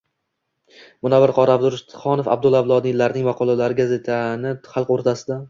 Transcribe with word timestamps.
Munavvar 1.07 1.33
qori 1.39 1.53
Abdurashidxonov, 1.55 2.31
Abdulla 2.37 2.63
Avloniylarning 2.65 3.29
maqolalari 3.29 3.79
gazetani 3.83 4.57
xalq 4.73 4.93
o'rtasida 4.99 5.39